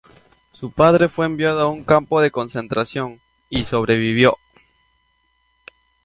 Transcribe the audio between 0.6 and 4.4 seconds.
padre fue enviado a un campo de concentración, y sobrevivió.